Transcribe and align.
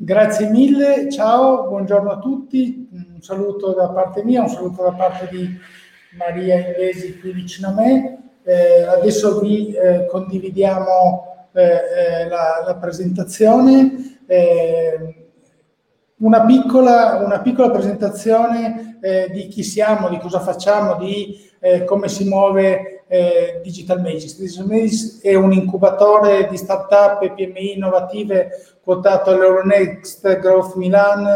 Grazie 0.00 0.48
mille, 0.48 1.10
ciao, 1.10 1.66
buongiorno 1.66 2.12
a 2.12 2.18
tutti, 2.18 2.88
un 2.92 3.20
saluto 3.20 3.72
da 3.72 3.88
parte 3.88 4.22
mia, 4.22 4.42
un 4.42 4.48
saluto 4.48 4.84
da 4.84 4.92
parte 4.92 5.26
di 5.28 5.58
Maria 6.16 6.54
Invesi 6.54 7.18
qui 7.18 7.32
vicino 7.32 7.70
a 7.70 7.72
me. 7.72 8.18
Eh, 8.44 8.84
adesso 8.84 9.40
vi 9.40 9.74
eh, 9.74 10.06
condividiamo 10.06 11.48
eh, 11.52 11.62
eh 11.62 12.28
la, 12.28 12.62
la, 12.64 12.76
presentazione. 12.76 14.20
Eh, 14.28 15.26
una 16.18 16.44
piccola, 16.44 17.16
una 17.16 17.40
piccola, 17.40 17.72
presentazione 17.72 18.98
eh, 19.00 19.28
di 19.32 19.48
chi 19.48 19.64
siamo, 19.64 20.08
di 20.08 20.18
cosa 20.18 20.38
facciamo, 20.38 20.94
di 20.94 21.46
come 21.86 22.08
si 22.08 22.28
muove 22.28 22.97
eh, 23.08 23.60
Digital 23.62 24.00
Magis. 24.00 24.38
Digital 24.38 24.66
Magis 24.66 25.20
è 25.22 25.34
un 25.34 25.52
incubatore 25.52 26.46
di 26.48 26.56
start-up 26.56 27.22
e 27.22 27.32
PMI 27.32 27.76
innovative 27.76 28.50
quotato 28.82 29.30
all'Euronext 29.30 30.38
Growth 30.38 30.74
Milan 30.76 31.26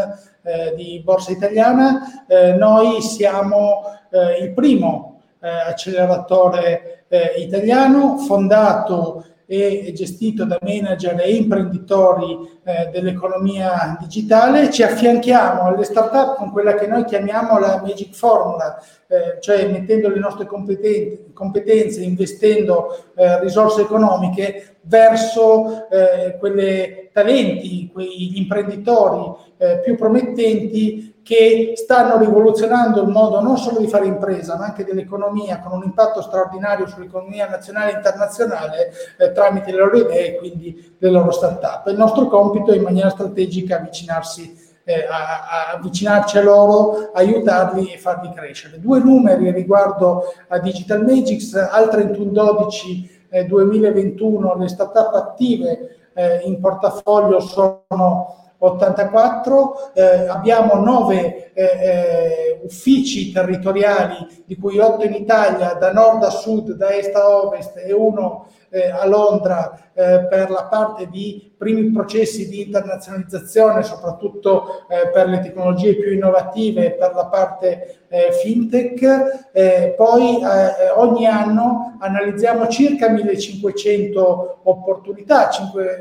eh, 0.43 0.73
di 0.75 1.01
Borsa 1.03 1.31
Italiana. 1.31 2.25
Eh, 2.27 2.53
noi 2.53 3.01
siamo 3.01 3.81
eh, 4.11 4.43
il 4.43 4.53
primo 4.53 5.21
eh, 5.41 5.49
acceleratore 5.49 7.05
eh, 7.09 7.33
italiano 7.37 8.17
fondato 8.17 9.25
e 9.45 9.91
gestito 9.93 10.45
da 10.45 10.57
manager 10.61 11.19
e 11.19 11.35
imprenditori 11.35 12.37
eh, 12.63 12.89
dell'economia 12.91 13.97
digitale, 13.99 14.71
ci 14.71 14.83
affianchiamo 14.83 15.63
alle 15.63 15.83
start-up 15.83 16.37
con 16.37 16.51
quella 16.51 16.75
che 16.75 16.87
noi 16.87 17.03
chiamiamo 17.05 17.59
la 17.59 17.81
Magic 17.85 18.13
Formula, 18.13 18.81
eh, 19.07 19.39
cioè 19.41 19.67
mettendo 19.69 20.09
le 20.09 20.19
nostre 20.19 20.45
competenze, 20.45 22.01
investendo 22.01 23.05
eh, 23.15 23.39
risorse 23.41 23.81
economiche 23.81 24.77
verso 24.81 25.89
eh, 25.89 26.37
quei 26.39 27.09
talenti, 27.13 27.89
quegli 27.91 28.37
imprenditori 28.37 29.33
eh, 29.57 29.79
più 29.79 29.95
promettenti 29.95 31.12
che 31.23 31.71
stanno 31.75 32.17
rivoluzionando 32.17 33.01
il 33.01 33.07
modo 33.07 33.39
non 33.41 33.57
solo 33.57 33.79
di 33.79 33.87
fare 33.87 34.05
impresa, 34.05 34.57
ma 34.57 34.65
anche 34.65 34.83
dell'economia, 34.83 35.59
con 35.59 35.71
un 35.71 35.83
impatto 35.83 36.21
straordinario 36.21 36.85
sull'economia 36.85 37.47
nazionale 37.47 37.93
e 37.93 37.95
internazionale 37.95 38.91
eh, 39.17 39.31
tramite 39.31 39.71
le 39.71 39.77
loro 39.77 39.97
idee 39.97 40.35
e 40.35 40.37
quindi 40.37 40.95
le 40.97 41.09
loro 41.09 41.31
start-up. 41.31 41.87
Il 41.87 41.97
nostro 41.97 42.27
compito 42.27 42.73
è 42.73 42.75
in 42.75 42.83
maniera 42.83 43.09
strategica 43.09 43.77
avvicinarsi 43.77 44.71
eh, 44.83 45.05
a, 45.09 45.69
a, 45.69 45.71
avvicinarci 45.75 46.37
a 46.37 46.43
loro, 46.43 47.11
aiutarli 47.13 47.93
e 47.93 47.97
farli 47.97 48.33
crescere. 48.33 48.81
Due 48.81 48.99
numeri 48.99 49.49
riguardo 49.51 50.33
a 50.49 50.59
Digital 50.59 51.05
Magics, 51.05 51.53
al 51.53 51.87
31-12 51.87 53.09
eh, 53.29 53.45
2021 53.45 54.55
le 54.55 54.67
start-up 54.67 55.15
attive 55.15 56.09
eh, 56.13 56.41
in 56.43 56.59
portafoglio 56.59 57.39
sono 57.39 58.42
84, 58.63 59.91
eh, 59.93 60.27
abbiamo 60.27 60.75
nove 60.75 61.51
eh, 61.53 61.63
eh, 61.63 62.61
uffici 62.63 63.31
territoriali, 63.31 64.43
di 64.45 64.55
cui 64.55 64.79
otto 64.79 65.03
in 65.03 65.13
Italia, 65.13 65.73
da 65.73 65.91
nord 65.91 66.23
a 66.23 66.29
sud, 66.29 66.71
da 66.71 66.93
est 66.93 67.13
a 67.13 67.27
ovest 67.27 67.75
e 67.77 67.91
uno 67.91 68.47
eh, 68.73 68.89
a 68.89 69.05
Londra 69.05 69.91
eh, 69.93 70.25
per 70.27 70.49
la 70.49 70.63
parte 70.63 71.07
di 71.07 71.53
primi 71.55 71.91
processi 71.91 72.49
di 72.49 72.63
internazionalizzazione, 72.63 73.83
soprattutto 73.83 74.87
eh, 74.89 75.09
per 75.09 75.27
le 75.27 75.39
tecnologie 75.39 75.95
più 75.95 76.11
innovative, 76.11 76.93
per 76.93 77.13
la 77.13 77.27
parte 77.27 78.05
eh, 78.09 78.31
fintech. 78.31 79.49
Eh, 79.53 79.93
poi 79.95 80.41
eh, 80.41 80.89
ogni 80.95 81.27
anno 81.27 81.97
analizziamo 81.99 82.67
circa 82.67 83.09
1500 83.09 84.61
opportunità, 84.63 85.49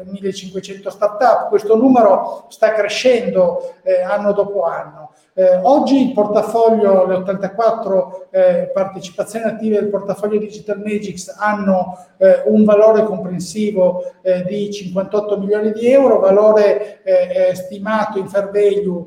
1500 0.04 0.90
start-up. 0.90 1.48
Questo 1.48 1.76
numero 1.76 2.46
sta 2.48 2.72
crescendo 2.72 3.74
anno 4.08 4.32
dopo 4.32 4.64
anno. 4.64 5.01
Eh, 5.34 5.60
oggi 5.62 6.08
il 6.08 6.12
portafoglio, 6.12 7.06
le 7.06 7.14
84 7.14 8.28
eh, 8.30 8.70
partecipazioni 8.72 9.46
attive 9.46 9.80
del 9.80 9.88
portafoglio 9.88 10.38
Digital 10.38 10.78
Magics 10.78 11.34
hanno 11.38 11.96
eh, 12.18 12.42
un 12.46 12.64
valore 12.64 13.04
comprensivo 13.04 14.12
eh, 14.20 14.44
di 14.44 14.70
58 14.70 15.38
milioni 15.38 15.72
di 15.72 15.90
euro, 15.90 16.18
valore 16.18 17.02
eh, 17.02 17.48
eh, 17.48 17.54
stimato 17.54 18.18
in 18.18 18.28
fair 18.28 18.50
value 18.50 19.06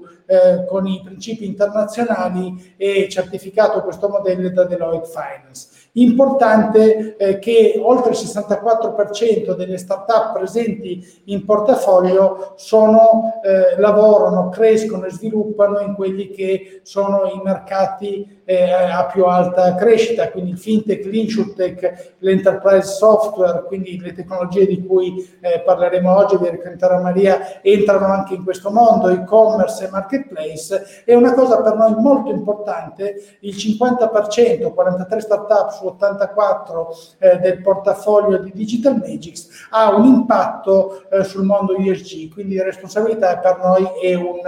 con 0.68 0.88
i 0.88 1.02
principi 1.04 1.46
internazionali 1.46 2.74
e 2.78 3.08
certificato 3.10 3.84
questo 3.84 4.10
modello 4.10 4.50
da 4.50 4.66
Deloitte 4.66 5.08
Finance. 5.08 5.76
Importante 5.98 7.16
eh, 7.16 7.40
che 7.40 7.80
oltre 7.82 8.12
il 8.12 8.18
64% 8.18 9.56
delle 9.56 9.78
start-up 9.78 10.34
presenti 10.34 11.22
in 11.26 11.46
portafoglio 11.46 12.54
sono, 12.58 13.40
eh, 13.42 13.80
lavorano, 13.80 14.50
crescono 14.50 15.06
e 15.06 15.12
sviluppano 15.12 15.80
in 15.80 15.94
quelli 15.94 16.32
che 16.32 16.82
sono 16.84 17.32
i 17.34 17.40
mercati 17.42 18.42
eh, 18.46 18.72
a 18.72 19.06
più 19.08 19.26
alta 19.26 19.76
crescita, 19.76 20.30
quindi 20.30 20.52
il 20.52 20.60
fintech, 20.60 21.06
l'insurtech, 21.06 22.16
l'enterprise 22.20 22.94
software, 22.94 23.64
quindi 23.66 24.00
le 24.00 24.14
tecnologie 24.14 24.68
di 24.68 24.86
cui 24.86 25.28
eh, 25.42 25.62
parleremo 25.62 26.16
oggi, 26.16 26.38
di 26.38 26.50
raccontare 26.50 27.02
Maria, 27.02 27.62
entrano 27.62 28.06
anche 28.06 28.36
in 28.36 28.44
questo 28.44 28.70
mondo, 28.70 29.10
e-commerce 29.10 29.86
e 29.86 29.90
marketplace. 29.90 31.04
È 31.04 31.14
una 31.16 31.34
cosa 31.34 31.62
per 31.62 31.76
noi 31.76 31.96
molto 31.96 32.30
importante, 32.30 33.38
il 33.42 33.56
50%, 33.56 34.74
43 34.74 35.20
start-up 35.20 35.72
su 35.72 35.88
84 35.88 36.96
eh, 37.18 37.38
del 37.38 37.62
portafoglio 37.62 38.38
di 38.38 38.52
Digital 38.54 38.98
Magics 38.98 39.68
ha 39.72 39.94
un 39.96 40.06
impatto 40.06 41.10
eh, 41.10 41.24
sul 41.24 41.44
mondo 41.44 41.76
ESG, 41.76 42.32
quindi 42.32 42.62
responsabilità 42.62 43.38
per 43.38 43.60
noi 43.62 43.88
è 44.02 44.14
un, 44.14 44.42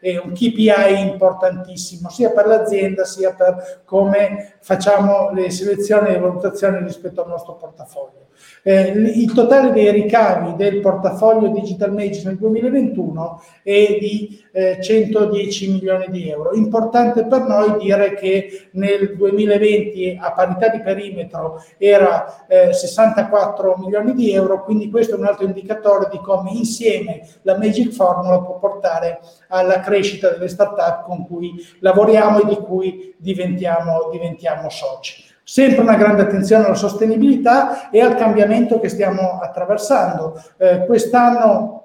è 0.00 0.16
un 0.16 0.32
KPI 0.32 1.00
importantissimo, 1.00 2.08
sia 2.10 2.30
per 2.30 2.46
l'azienda 2.46 3.04
sia 3.04 3.32
per 3.32 3.43
come 3.86 4.53
facciamo 4.64 5.30
le 5.32 5.50
selezioni 5.50 6.08
e 6.08 6.12
le 6.12 6.20
valutazioni 6.20 6.78
rispetto 6.78 7.22
al 7.22 7.28
nostro 7.28 7.54
portafoglio. 7.56 8.24
Eh, 8.62 8.92
il 8.94 9.30
totale 9.34 9.72
dei 9.72 9.90
ricavi 9.90 10.56
del 10.56 10.80
portafoglio 10.80 11.48
Digital 11.48 11.92
Magic 11.92 12.24
nel 12.24 12.38
2021 12.38 13.42
è 13.62 13.98
di 14.00 14.42
eh, 14.52 14.78
110 14.80 15.70
milioni 15.70 16.06
di 16.08 16.30
euro. 16.30 16.54
Importante 16.54 17.26
per 17.26 17.42
noi 17.42 17.76
dire 17.76 18.14
che 18.14 18.68
nel 18.72 19.14
2020 19.16 20.18
a 20.18 20.32
parità 20.32 20.68
di 20.68 20.80
perimetro 20.80 21.62
era 21.76 22.46
eh, 22.46 22.72
64 22.72 23.76
milioni 23.76 24.14
di 24.14 24.32
euro, 24.32 24.64
quindi 24.64 24.88
questo 24.88 25.16
è 25.16 25.18
un 25.18 25.26
altro 25.26 25.44
indicatore 25.44 26.08
di 26.10 26.18
come 26.20 26.52
insieme 26.52 27.20
la 27.42 27.58
Magic 27.58 27.92
Formula 27.92 28.40
può 28.40 28.58
portare 28.58 29.20
alla 29.48 29.80
crescita 29.80 30.30
delle 30.30 30.48
start-up 30.48 31.04
con 31.04 31.26
cui 31.26 31.52
lavoriamo 31.80 32.40
e 32.40 32.46
di 32.46 32.56
cui 32.56 33.14
diventiamo, 33.18 34.08
diventiamo 34.10 34.53
soci. 34.70 35.24
Sempre 35.42 35.82
una 35.82 35.96
grande 35.96 36.22
attenzione 36.22 36.64
alla 36.64 36.74
sostenibilità 36.74 37.90
e 37.90 38.00
al 38.00 38.16
cambiamento 38.16 38.80
che 38.80 38.88
stiamo 38.88 39.40
attraversando. 39.42 40.42
Eh, 40.56 40.86
quest'anno 40.86 41.83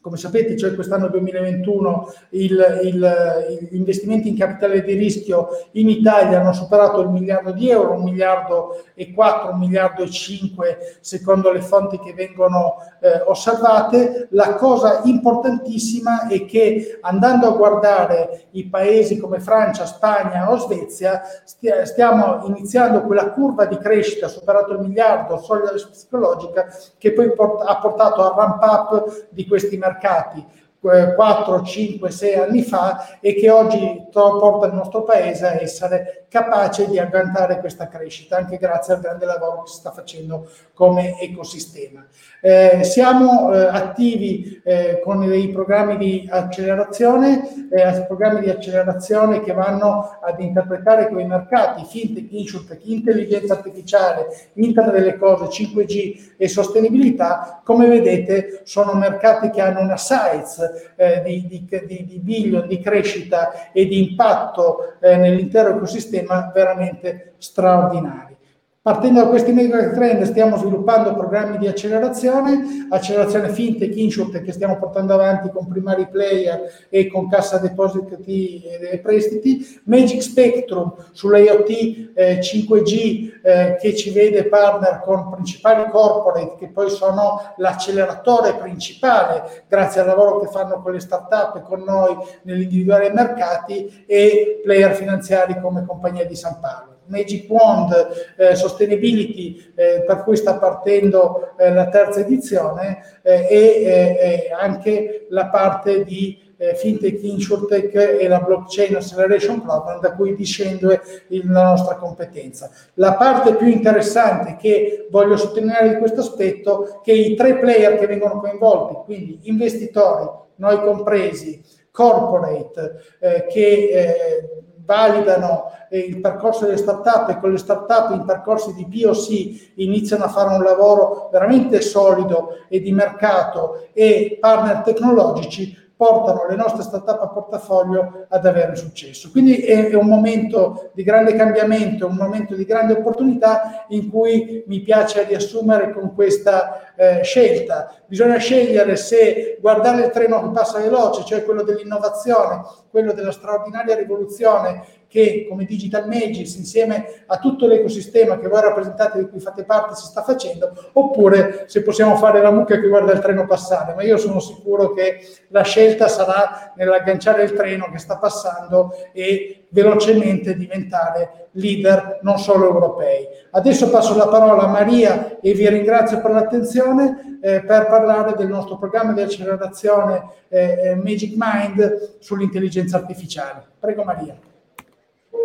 come 0.00 0.16
sapete, 0.16 0.56
cioè 0.56 0.74
quest'anno 0.74 1.08
2021 1.08 2.12
il, 2.30 2.80
il, 2.84 3.68
gli 3.70 3.76
investimenti 3.76 4.28
in 4.30 4.36
capitale 4.36 4.82
di 4.82 4.94
rischio 4.94 5.48
in 5.72 5.90
Italia 5.90 6.40
hanno 6.40 6.54
superato 6.54 7.02
il 7.02 7.10
miliardo 7.10 7.52
di 7.52 7.68
euro, 7.68 7.92
un 7.92 8.04
miliardo 8.04 8.82
e 8.94 9.12
quattro, 9.12 9.52
un 9.52 9.58
miliardo 9.58 10.02
e 10.02 10.10
cinque 10.10 10.96
secondo 11.00 11.52
le 11.52 11.60
fonti 11.60 11.98
che 11.98 12.14
vengono 12.14 12.76
eh, 13.00 13.20
osservate. 13.26 14.28
La 14.30 14.54
cosa 14.54 15.02
importantissima 15.04 16.28
è 16.28 16.46
che 16.46 16.98
andando 17.02 17.48
a 17.48 17.56
guardare 17.56 18.44
i 18.52 18.66
paesi 18.68 19.18
come 19.18 19.38
Francia, 19.38 19.84
Spagna 19.84 20.50
o 20.50 20.56
Svezia, 20.56 21.20
stia, 21.44 21.84
stiamo 21.84 22.46
iniziando 22.46 23.02
quella 23.02 23.32
curva 23.32 23.66
di 23.66 23.76
crescita, 23.76 24.28
superato 24.28 24.72
il 24.72 24.78
miliardo, 24.78 25.36
soglia 25.36 25.72
psicologica, 25.72 26.68
che 26.96 27.12
poi 27.12 27.34
port- 27.34 27.68
ha 27.68 27.76
portato 27.76 28.22
al 28.22 28.34
ramp 28.34 28.62
up 28.62 29.26
di 29.28 29.46
questi 29.46 29.76
mercati 29.76 29.88
mercati 29.90 30.46
4, 30.80 31.62
5, 31.62 32.10
6 32.10 32.34
anni 32.34 32.62
fa 32.62 33.18
e 33.20 33.34
che 33.34 33.50
oggi 33.50 34.06
porta 34.10 34.66
il 34.66 34.72
nostro 34.72 35.02
paese 35.02 35.46
a 35.46 35.60
essere 35.60 36.24
capace 36.28 36.88
di 36.88 36.98
agguantare 36.98 37.58
questa 37.58 37.88
crescita, 37.88 38.36
anche 38.36 38.56
grazie 38.56 38.94
al 38.94 39.00
grande 39.00 39.26
lavoro 39.26 39.64
che 39.64 39.70
si 39.70 39.76
sta 39.76 39.90
facendo 39.90 40.48
come 40.72 41.20
ecosistema. 41.20 42.06
Eh, 42.40 42.84
siamo 42.84 43.52
eh, 43.52 43.66
attivi 43.66 44.60
eh, 44.64 45.00
con 45.04 45.26
dei 45.26 45.48
programmi 45.50 45.98
di 45.98 46.28
accelerazione, 46.30 47.68
eh, 47.70 48.04
programmi 48.06 48.40
di 48.40 48.48
accelerazione 48.48 49.42
che 49.42 49.52
vanno 49.52 50.18
ad 50.22 50.40
interpretare 50.40 51.08
quei 51.08 51.26
mercati, 51.26 51.84
fintech, 51.84 52.32
insurtech, 52.32 52.80
intelligenza 52.86 53.54
artificiale, 53.54 54.28
internet 54.54 54.94
delle 54.94 55.18
cose, 55.18 55.44
5G 55.46 56.34
e 56.38 56.48
sostenibilità, 56.48 57.60
come 57.64 57.86
vedete 57.88 58.62
sono 58.64 58.94
mercati 58.94 59.50
che 59.50 59.60
hanno 59.60 59.80
una 59.80 59.98
size 59.98 60.69
eh, 60.96 61.22
di, 61.22 61.46
di, 61.46 61.66
di, 61.86 62.04
di 62.04 62.18
billion, 62.18 62.66
di 62.66 62.80
crescita 62.80 63.70
e 63.72 63.86
di 63.86 64.10
impatto 64.10 64.98
eh, 65.00 65.16
nell'intero 65.16 65.76
ecosistema 65.76 66.50
veramente 66.54 67.34
straordinari. 67.38 68.36
Partendo 68.82 69.20
da 69.20 69.28
questi 69.28 69.52
megatrend 69.52 70.22
stiamo 70.22 70.56
sviluppando 70.56 71.14
programmi 71.14 71.58
di 71.58 71.68
accelerazione, 71.68 72.86
accelerazione 72.88 73.50
fintech, 73.50 73.94
insurtech 73.94 74.42
che 74.42 74.52
stiamo 74.52 74.78
portando 74.78 75.12
avanti 75.12 75.50
con 75.50 75.68
primari 75.68 76.08
player 76.08 76.86
e 76.88 77.06
con 77.06 77.28
cassa 77.28 77.58
depositi 77.58 78.62
e 78.62 78.98
prestiti, 79.00 79.82
Magic 79.84 80.22
Spectrum 80.22 80.94
sull'IoT 81.12 81.68
eh, 82.14 82.38
5G 82.38 83.40
eh, 83.42 83.76
che 83.78 83.94
ci 83.94 84.12
vede 84.12 84.46
partner 84.46 85.02
con 85.04 85.28
principali 85.28 85.90
corporate 85.90 86.54
che 86.56 86.68
poi 86.68 86.88
sono 86.88 87.52
l'acceleratore 87.58 88.54
principale 88.54 89.64
grazie 89.68 90.00
al 90.00 90.06
lavoro 90.06 90.40
che 90.40 90.46
fanno 90.46 90.80
con 90.80 90.92
le 90.92 91.00
start-up 91.00 91.56
e 91.56 91.60
con 91.60 91.82
noi 91.82 92.16
nell'individuare 92.44 93.08
i 93.08 93.12
mercati 93.12 94.04
e 94.06 94.62
player 94.64 94.94
finanziari 94.94 95.60
come 95.60 95.84
Compagnia 95.84 96.24
di 96.24 96.34
San 96.34 96.56
Paolo. 96.58 96.89
Magic 97.10 97.50
Wand 97.50 98.34
eh, 98.36 98.54
Sustainability 98.54 99.72
eh, 99.74 100.04
per 100.06 100.22
cui 100.22 100.36
sta 100.36 100.56
partendo 100.56 101.54
eh, 101.58 101.72
la 101.72 101.88
terza 101.88 102.20
edizione 102.20 103.02
eh, 103.22 103.46
e 103.50 103.58
eh, 103.58 104.50
anche 104.58 105.26
la 105.28 105.46
parte 105.46 106.04
di 106.04 106.48
eh, 106.56 106.74
FinTech, 106.74 107.22
InsurTech 107.22 107.94
e 108.20 108.28
la 108.28 108.40
Blockchain 108.40 108.94
Acceleration 108.96 109.62
Program 109.62 110.00
da 110.00 110.14
cui 110.14 110.34
discende 110.34 111.00
la 111.28 111.64
nostra 111.64 111.96
competenza. 111.96 112.70
La 112.94 113.14
parte 113.14 113.54
più 113.54 113.66
interessante 113.66 114.56
che 114.56 115.06
voglio 115.10 115.36
sottolineare 115.36 115.88
di 115.88 115.96
questo 115.96 116.20
aspetto 116.20 116.86
è 116.86 117.00
che 117.02 117.12
i 117.12 117.34
tre 117.34 117.58
player 117.58 117.98
che 117.98 118.06
vengono 118.06 118.40
coinvolti, 118.40 118.94
quindi 119.06 119.40
investitori, 119.44 120.28
noi 120.56 120.80
compresi, 120.80 121.62
corporate, 121.90 123.00
che 123.48 124.68
validano 124.84 125.70
eh, 125.90 125.98
il 125.98 126.20
percorso 126.20 126.64
delle 126.64 126.76
start-up 126.76 127.30
e 127.30 127.38
con 127.38 127.50
le 127.50 127.58
start-up 127.58 128.12
in 128.12 128.24
percorsi 128.24 128.74
di 128.74 128.86
POC 128.86 129.72
iniziano 129.76 130.24
a 130.24 130.28
fare 130.28 130.54
un 130.54 130.62
lavoro 130.62 131.28
veramente 131.32 131.80
solido 131.80 132.66
e 132.68 132.80
di 132.80 132.92
mercato 132.92 133.88
e 133.92 134.38
partner 134.40 134.82
tecnologici 134.82 135.76
portano 136.00 136.46
le 136.48 136.56
nostre 136.56 136.82
start-up 136.82 137.20
a 137.20 137.28
portafoglio 137.28 138.24
ad 138.30 138.46
avere 138.46 138.74
successo. 138.74 139.30
Quindi 139.30 139.56
è, 139.56 139.90
è, 139.90 139.94
un 139.94 140.06
momento 140.06 140.92
di 140.94 141.02
grande 141.02 141.34
cambiamento, 141.34 142.06
un 142.06 142.16
momento 142.16 142.54
di 142.54 142.64
grande 142.64 142.94
opportunità 142.94 143.84
in 143.88 144.08
cui 144.08 144.64
mi 144.66 144.80
piace 144.80 145.24
riassumere 145.24 145.92
con 145.92 146.14
questa 146.14 146.94
eh, 146.96 147.22
scelta. 147.22 147.94
Bisogna 148.06 148.38
scegliere 148.38 148.96
se 148.96 149.58
guardare 149.60 150.06
il 150.06 150.10
treno 150.10 150.40
che 150.40 150.48
passa 150.54 150.78
veloce, 150.78 151.22
cioè 151.26 151.44
quello 151.44 151.62
dell'innovazione, 151.62 152.62
quello 152.90 153.12
della 153.12 153.30
straordinaria 153.30 153.94
rivoluzione 153.94 154.82
che 155.10 155.44
come 155.48 155.64
Digital 155.64 156.06
Magis 156.06 156.54
insieme 156.54 157.24
a 157.26 157.38
tutto 157.38 157.66
l'ecosistema 157.66 158.38
che 158.38 158.46
voi 158.46 158.60
rappresentate 158.60 159.18
di 159.18 159.28
cui 159.28 159.40
fate 159.40 159.64
parte 159.64 159.96
si 159.96 160.04
sta 160.04 160.22
facendo, 160.22 160.72
oppure 160.92 161.64
se 161.66 161.82
possiamo 161.82 162.14
fare 162.14 162.40
la 162.40 162.52
mucca 162.52 162.78
che 162.78 162.86
guarda 162.86 163.10
il 163.10 163.18
treno 163.18 163.44
passare, 163.44 163.94
ma 163.94 164.04
io 164.04 164.16
sono 164.16 164.38
sicuro 164.38 164.92
che 164.92 165.18
la 165.48 165.62
scelta 165.62 166.06
sarà 166.06 166.72
nell'agganciare 166.76 167.42
il 167.42 167.54
treno 167.54 167.90
che 167.90 167.98
sta 167.98 168.18
passando 168.18 168.94
e 169.12 169.64
velocemente 169.70 170.56
diventare 170.56 171.48
leader 171.52 172.20
non 172.22 172.38
solo 172.38 172.66
europei. 172.66 173.26
Adesso 173.50 173.90
passo 173.90 174.16
la 174.16 174.28
parola 174.28 174.62
a 174.62 174.68
Maria 174.68 175.40
e 175.40 175.52
vi 175.54 175.68
ringrazio 175.68 176.20
per 176.20 176.30
l'attenzione 176.30 177.38
eh, 177.42 177.62
per 177.62 177.86
parlare 177.86 178.34
del 178.36 178.46
nostro 178.46 178.78
programma 178.78 179.12
di 179.12 179.22
accelerazione 179.22 180.22
eh, 180.48 180.78
eh 180.82 180.94
Magic 180.94 181.34
Mind 181.36 182.16
sull'intelligenza 182.20 182.96
artificiale. 182.96 183.64
Prego 183.80 184.04
Maria. 184.04 184.49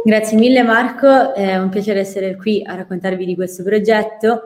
Grazie 0.03 0.37
mille 0.37 0.63
Marco, 0.63 1.35
è 1.35 1.57
un 1.57 1.69
piacere 1.69 1.99
essere 1.99 2.35
qui 2.35 2.63
a 2.65 2.73
raccontarvi 2.73 3.23
di 3.23 3.35
questo 3.35 3.61
progetto. 3.61 4.43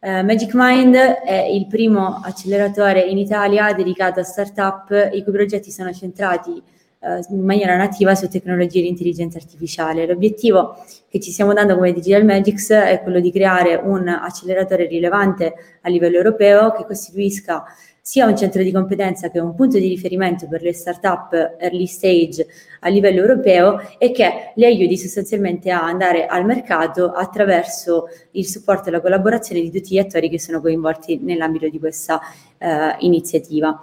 Uh, 0.00 0.24
Magic 0.24 0.52
Mind 0.54 0.94
è 0.94 1.46
il 1.50 1.66
primo 1.66 2.22
acceleratore 2.24 3.02
in 3.02 3.18
Italia 3.18 3.74
dedicato 3.74 4.20
a 4.20 4.22
start-up 4.22 5.10
i 5.12 5.22
cui 5.22 5.32
progetti 5.32 5.70
sono 5.70 5.92
centrati 5.92 6.50
uh, 6.50 7.34
in 7.34 7.44
maniera 7.44 7.76
nativa 7.76 8.14
su 8.14 8.28
tecnologie 8.28 8.80
di 8.80 8.88
intelligenza 8.88 9.36
artificiale. 9.36 10.06
L'obiettivo 10.06 10.76
che 11.08 11.20
ci 11.20 11.32
stiamo 11.32 11.52
dando 11.52 11.74
come 11.74 11.92
Digital 11.92 12.24
Magics 12.24 12.70
è 12.70 13.00
quello 13.02 13.20
di 13.20 13.30
creare 13.30 13.74
un 13.74 14.08
acceleratore 14.08 14.86
rilevante 14.86 15.54
a 15.82 15.88
livello 15.90 16.16
europeo 16.16 16.72
che 16.72 16.86
costituisca 16.86 17.62
sia 18.08 18.24
un 18.24 18.34
centro 18.34 18.62
di 18.62 18.72
competenza 18.72 19.28
che 19.28 19.38
un 19.38 19.54
punto 19.54 19.76
di 19.76 19.86
riferimento 19.86 20.48
per 20.48 20.62
le 20.62 20.72
start-up 20.72 21.56
early 21.58 21.84
stage 21.84 22.46
a 22.80 22.88
livello 22.88 23.20
europeo 23.20 23.82
e 23.98 24.12
che 24.12 24.52
li 24.54 24.64
aiuti 24.64 24.96
sostanzialmente 24.96 25.70
a 25.70 25.84
andare 25.84 26.24
al 26.24 26.46
mercato 26.46 27.12
attraverso 27.12 28.06
il 28.30 28.46
supporto 28.46 28.88
e 28.88 28.92
la 28.92 29.02
collaborazione 29.02 29.60
di 29.60 29.70
tutti 29.70 29.92
gli 29.92 29.98
attori 29.98 30.30
che 30.30 30.40
sono 30.40 30.62
coinvolti 30.62 31.18
nell'ambito 31.18 31.68
di 31.68 31.78
questa 31.78 32.18
eh, 32.56 32.96
iniziativa. 33.00 33.78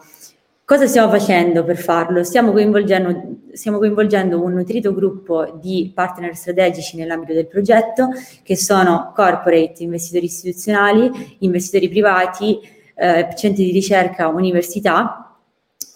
Cosa 0.65 0.87
stiamo 0.87 1.11
facendo 1.11 1.63
per 1.63 1.77
farlo? 1.77 2.23
Stiamo 2.23 2.51
coinvolgendo, 2.51 3.41
stiamo 3.51 3.77
coinvolgendo, 3.77 4.41
un 4.41 4.53
nutrito 4.53 4.91
gruppo 4.95 5.59
di 5.61 5.91
partner 5.93 6.35
strategici 6.35 6.97
nell'ambito 6.97 7.33
del 7.33 7.45
progetto, 7.45 8.09
che 8.41 8.57
sono 8.57 9.11
corporate, 9.13 9.83
investitori 9.83 10.25
istituzionali, 10.25 11.35
investitori 11.41 11.87
privati, 11.87 12.73
eh, 12.95 13.27
centri 13.35 13.65
di 13.65 13.71
ricerca, 13.71 14.27
università, 14.27 15.37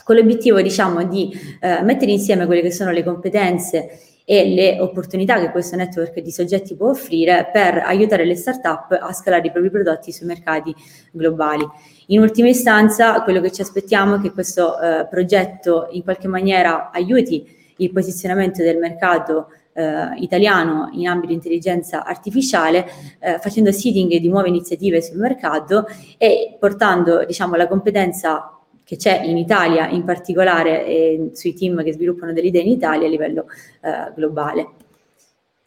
con 0.04 0.16
l'obiettivo 0.16 0.62
diciamo 0.62 1.04
di 1.04 1.32
eh, 1.62 1.82
mettere 1.84 2.12
insieme 2.12 2.46
quelle 2.46 2.62
che 2.62 2.72
sono 2.72 2.92
le 2.92 3.04
competenze 3.04 4.00
e 4.26 4.48
le 4.48 4.80
opportunità 4.80 5.40
che 5.40 5.50
questo 5.50 5.76
network 5.76 6.20
di 6.20 6.32
soggetti 6.32 6.76
può 6.76 6.90
offrire 6.90 7.50
per 7.52 7.78
aiutare 7.80 8.26
le 8.26 8.36
start-up 8.36 8.92
a 8.92 9.12
scalare 9.12 9.48
i 9.48 9.52
propri 9.52 9.72
prodotti 9.72 10.12
sui 10.12 10.28
mercati 10.28 10.74
globali. 11.12 11.68
In 12.08 12.22
ultima 12.22 12.48
istanza, 12.48 13.24
quello 13.24 13.42
che 13.42 13.52
ci 13.52 13.62
aspettiamo 13.62 14.18
è 14.18 14.22
che 14.22 14.32
questo 14.32 14.80
eh, 14.80 15.08
progetto 15.08 15.88
in 15.92 16.04
qualche 16.04 16.28
maniera 16.28 16.92
aiuti 16.92 17.58
il 17.78 17.92
posizionamento 17.92 18.62
del 18.62 18.78
mercato 18.78 19.48
eh, 19.80 20.22
italiano 20.22 20.90
in 20.92 21.08
ambito 21.08 21.32
intelligenza 21.32 22.04
artificiale, 22.04 22.86
eh, 23.20 23.40
facendo 23.40 23.72
seeding 23.72 24.18
di 24.18 24.28
nuove 24.28 24.50
iniziative 24.50 25.02
sul 25.02 25.18
mercato 25.18 25.86
e 26.18 26.58
portando 26.60 27.24
diciamo, 27.26 27.56
la 27.56 27.68
competenza 27.68 28.60
che 28.84 28.98
c'è 28.98 29.22
in 29.24 29.38
Italia, 29.38 29.88
in 29.88 30.04
particolare 30.04 30.86
eh, 30.86 31.30
sui 31.34 31.54
team 31.54 31.84
che 31.84 31.94
sviluppano 31.94 32.34
delle 32.34 32.48
idee 32.48 32.64
in 32.64 32.72
Italia 32.72 33.08
a 33.08 33.10
livello 33.10 33.46
eh, 33.82 34.12
globale. 34.16 34.68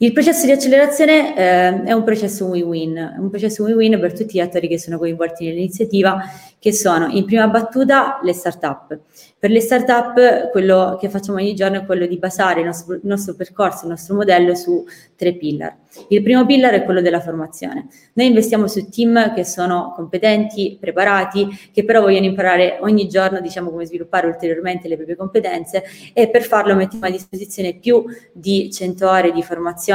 Il 0.03 0.11
processo 0.11 0.47
di 0.47 0.51
accelerazione 0.51 1.37
eh, 1.37 1.83
è 1.85 1.93
un 1.93 2.03
processo 2.03 2.47
win-win, 2.47 3.19
un 3.19 3.31
processo 3.31 3.63
win-win 3.63 4.01
per 4.01 4.13
tutti 4.13 4.37
gli 4.37 4.41
attori 4.41 4.67
che 4.67 4.77
sono 4.77 4.99
coinvolti 4.99 5.47
nell'iniziativa, 5.47 6.21
che 6.59 6.73
sono 6.73 7.07
in 7.07 7.25
prima 7.25 7.47
battuta 7.47 8.19
le 8.21 8.33
start-up. 8.33 8.99
Per 9.39 9.49
le 9.49 9.61
start-up 9.61 10.51
quello 10.51 10.97
che 11.01 11.09
facciamo 11.09 11.39
ogni 11.39 11.55
giorno 11.55 11.79
è 11.79 11.85
quello 11.85 12.07
di 12.07 12.19
basare 12.19 12.61
il 12.61 12.67
nostro, 12.67 12.95
il 12.95 13.01
nostro, 13.05 13.35
percorso, 13.35 13.85
il 13.85 13.91
nostro 13.91 14.17
modello 14.17 14.57
su 14.57 14.85
tre 15.15 15.35
pillar. 15.35 15.77
Il 16.09 16.23
primo 16.23 16.47
pillar 16.47 16.73
è 16.73 16.85
quello 16.85 17.01
della 17.01 17.21
formazione. 17.21 17.87
Noi 18.15 18.27
investiamo 18.27 18.67
su 18.67 18.89
team 18.89 19.35
che 19.35 19.45
sono 19.45 19.93
competenti, 19.95 20.79
preparati, 20.81 21.47
che 21.73 21.85
però 21.85 22.01
vogliono 22.01 22.25
imparare 22.27 22.79
ogni 22.81 23.09
giorno 23.09 23.41
diciamo, 23.41 23.71
come 23.71 23.87
sviluppare 23.87 24.27
ulteriormente 24.27 24.89
le 24.89 24.97
proprie 24.97 25.17
competenze 25.17 25.85
e 26.13 26.29
per 26.29 26.43
farlo 26.43 26.75
mettiamo 26.75 27.07
a 27.07 27.11
disposizione 27.11 27.75
più 27.75 28.05
di 28.33 28.71
100 28.73 29.09
ore 29.09 29.33
di 29.33 29.43
formazione 29.43 29.91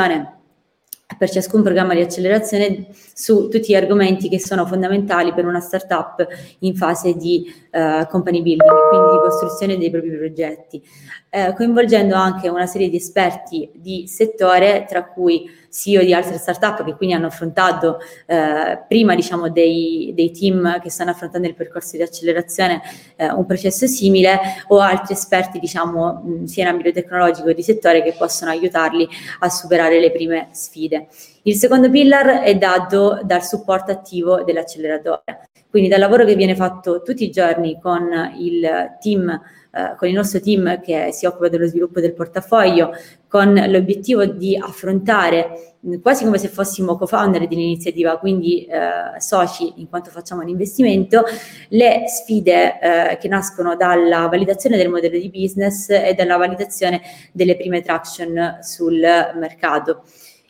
per 1.17 1.29
ciascun 1.29 1.63
programma 1.63 1.93
di 1.93 2.01
accelerazione 2.01 2.87
su 2.91 3.47
tutti 3.47 3.71
gli 3.71 3.75
argomenti 3.75 4.29
che 4.29 4.39
sono 4.39 4.65
fondamentali 4.65 5.33
per 5.33 5.45
una 5.45 5.59
startup 5.59 6.25
in 6.59 6.75
fase 6.75 7.15
di 7.15 7.51
uh, 7.71 8.05
company 8.07 8.41
building, 8.41 8.89
quindi 8.89 9.11
di 9.11 9.17
costruzione 9.19 9.77
dei 9.77 9.89
propri 9.89 10.15
progetti, 10.15 10.83
uh, 11.29 11.53
coinvolgendo 11.53 12.15
anche 12.15 12.49
una 12.49 12.65
serie 12.65 12.89
di 12.89 12.97
esperti 12.97 13.69
di 13.73 14.07
settore, 14.07 14.85
tra 14.87 15.05
cui 15.05 15.49
CEO 15.69 16.03
di 16.03 16.13
altre 16.13 16.37
startup 16.37 16.83
che 16.83 16.95
quindi 16.95 17.13
hanno 17.13 17.27
affrontato 17.27 17.99
eh, 18.25 18.83
prima 18.87 19.15
diciamo, 19.15 19.49
dei, 19.49 20.11
dei, 20.15 20.31
team 20.31 20.79
che 20.81 20.89
stanno 20.89 21.11
affrontando 21.11 21.47
il 21.47 21.53
percorso 21.53 21.97
di 21.97 22.03
accelerazione 22.03 22.81
eh, 23.15 23.31
un 23.31 23.45
processo 23.45 23.85
simile 23.85 24.39
o 24.67 24.79
altri 24.79 25.13
esperti 25.13 25.59
diciamo, 25.59 26.23
mh, 26.23 26.43
sia 26.45 26.63
in 26.63 26.69
ambito 26.69 26.91
tecnologico 26.91 27.47
che 27.47 27.53
di 27.53 27.63
settore 27.63 28.01
che 28.01 28.15
possono 28.17 28.51
aiutarli 28.51 29.07
a 29.39 29.49
superare 29.49 29.99
le 29.99 30.11
prime 30.11 30.47
sfide. 30.51 31.07
Il 31.43 31.55
secondo 31.55 31.89
pillar 31.89 32.41
è 32.41 32.55
dato 32.57 33.21
dal 33.23 33.43
supporto 33.43 33.91
attivo 33.91 34.43
dell'acceleratore, 34.43 35.49
quindi 35.69 35.89
dal 35.89 35.99
lavoro 35.99 36.25
che 36.25 36.35
viene 36.35 36.55
fatto 36.55 37.01
tutti 37.03 37.23
i 37.23 37.29
giorni 37.29 37.79
con 37.79 38.33
il 38.37 38.97
team 38.99 39.41
eh, 39.77 39.95
con 39.95 40.07
il 40.07 40.15
nostro 40.15 40.39
team 40.39 40.81
che 40.81 41.09
si 41.11 41.27
occupa 41.27 41.49
dello 41.49 41.67
sviluppo 41.67 41.99
del 41.99 42.13
portafoglio, 42.13 42.91
con 43.27 43.53
l'obiettivo 43.53 44.25
di 44.25 44.57
affrontare 44.57 45.75
quasi 46.01 46.25
come 46.25 46.37
se 46.37 46.47
fossimo 46.47 46.97
co-founder 46.97 47.47
dell'iniziativa, 47.47 48.17
quindi 48.17 48.65
eh, 48.65 49.19
soci 49.19 49.73
in 49.77 49.87
quanto 49.87 50.09
facciamo 50.09 50.41
un 50.41 50.49
investimento, 50.49 51.23
le 51.69 52.05
sfide 52.07 52.79
eh, 52.79 53.17
che 53.17 53.27
nascono 53.27 53.75
dalla 53.75 54.27
validazione 54.27 54.77
del 54.77 54.89
modello 54.89 55.17
di 55.17 55.29
business 55.29 55.89
e 55.89 56.13
dalla 56.15 56.37
validazione 56.37 57.01
delle 57.31 57.55
prime 57.55 57.81
traction 57.81 58.57
sul 58.61 58.99
mercato. 58.99 60.03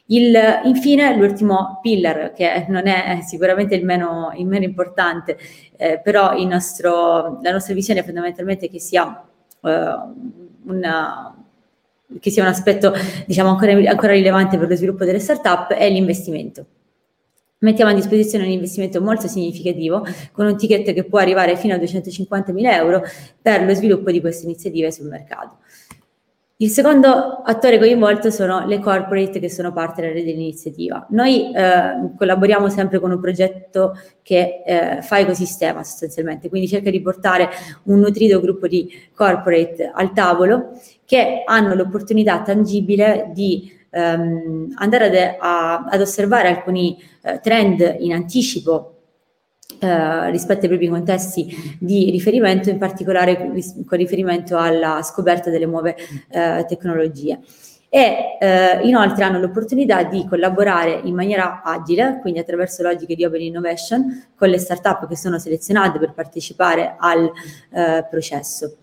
Il, 0.07 0.35
infine, 0.63 1.15
l'ultimo 1.17 1.79
pillar, 1.81 2.31
che 2.33 2.65
non 2.69 2.87
è 2.87 3.19
sicuramente 3.25 3.75
il 3.75 3.83
meno, 3.83 4.31
il 4.37 4.45
meno 4.45 4.63
importante, 4.63 5.37
eh, 5.75 5.99
però 6.01 6.33
nostro, 6.45 7.39
la 7.41 7.51
nostra 7.51 7.73
visione 7.73 7.99
è 7.99 8.03
fondamentalmente 8.03 8.69
che 8.69 8.79
sia, 8.79 9.25
eh, 9.61 9.95
una, 10.65 11.35
che 12.19 12.29
sia 12.29 12.41
un 12.41 12.49
aspetto 12.49 12.93
diciamo, 13.25 13.49
ancora, 13.49 13.73
ancora 13.73 14.13
rilevante 14.13 14.57
per 14.57 14.69
lo 14.69 14.75
sviluppo 14.75 15.03
delle 15.03 15.19
start-up, 15.19 15.73
è 15.73 15.89
l'investimento 15.89 16.65
mettiamo 17.59 17.89
a 17.89 17.93
disposizione 17.93 18.45
un 18.45 18.51
investimento 18.51 19.01
molto 19.01 19.27
significativo 19.27 20.05
con 20.31 20.45
un 20.45 20.57
ticket 20.57 20.93
che 20.93 21.03
può 21.05 21.19
arrivare 21.19 21.57
fino 21.57 21.73
a 21.73 21.77
250 21.77 22.51
mila 22.51 22.75
euro 22.75 23.01
per 23.41 23.63
lo 23.63 23.73
sviluppo 23.73 24.11
di 24.11 24.19
queste 24.19 24.45
iniziative 24.45 24.91
sul 24.91 25.07
mercato. 25.07 25.57
Il 26.59 26.71
secondo 26.71 27.43
attore 27.45 27.77
coinvolto 27.77 28.31
sono 28.31 28.65
le 28.65 28.79
corporate 28.79 29.37
che 29.39 29.47
sono 29.47 29.71
partner 29.71 30.11
dell'iniziativa. 30.11 31.05
Noi 31.11 31.53
eh, 31.53 32.15
collaboriamo 32.17 32.67
sempre 32.67 32.99
con 32.99 33.11
un 33.11 33.19
progetto 33.19 33.93
che 34.23 34.63
eh, 34.65 35.03
fa 35.03 35.19
ecosistema 35.19 35.83
sostanzialmente, 35.83 36.49
quindi 36.49 36.67
cerca 36.67 36.89
di 36.89 36.99
portare 36.99 37.47
un 37.83 37.99
nutrito 37.99 38.39
gruppo 38.39 38.67
di 38.67 38.89
corporate 39.13 39.91
al 39.93 40.13
tavolo 40.13 40.71
che 41.05 41.43
hanno 41.45 41.75
l'opportunità 41.75 42.41
tangibile 42.41 43.29
di 43.35 43.71
ehm, 43.91 44.73
andare 44.77 45.37
a, 45.39 45.83
ad 45.83 46.01
osservare 46.01 46.47
alcuni 46.47 46.97
eh, 47.21 47.39
trend 47.39 47.97
in 47.99 48.13
anticipo 48.13 48.96
eh, 49.79 50.29
rispetto 50.31 50.61
ai 50.61 50.67
propri 50.69 50.87
contesti 50.87 51.77
di 51.79 52.09
riferimento, 52.09 52.69
in 52.69 52.77
particolare 52.77 53.37
con 53.37 53.97
riferimento 53.97 54.57
alla 54.57 55.01
scoperta 55.03 55.49
delle 55.49 55.65
nuove 55.65 55.95
eh, 56.29 56.65
tecnologie. 56.67 57.39
E 57.89 58.37
eh, 58.39 58.81
inoltre 58.83 59.23
hanno 59.23 59.39
l'opportunità 59.39 60.03
di 60.03 60.25
collaborare 60.27 60.99
in 61.03 61.15
maniera 61.15 61.61
agile, 61.63 62.19
quindi 62.21 62.39
attraverso 62.39 62.83
logiche 62.83 63.15
di 63.15 63.23
open 63.23 63.41
innovation, 63.41 64.27
con 64.35 64.49
le 64.49 64.57
start-up 64.57 65.07
che 65.07 65.15
sono 65.15 65.39
selezionate 65.39 65.97
per 65.97 66.13
partecipare 66.13 66.95
al 66.99 67.31
eh, 67.71 68.05
processo. 68.09 68.77